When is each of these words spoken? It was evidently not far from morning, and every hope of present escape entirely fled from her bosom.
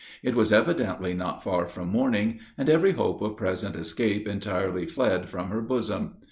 It 0.23 0.33
was 0.33 0.51
evidently 0.51 1.13
not 1.13 1.43
far 1.43 1.67
from 1.67 1.89
morning, 1.89 2.39
and 2.57 2.67
every 2.67 2.93
hope 2.93 3.21
of 3.21 3.37
present 3.37 3.75
escape 3.75 4.27
entirely 4.27 4.87
fled 4.87 5.29
from 5.29 5.49
her 5.51 5.61
bosom. 5.61 6.15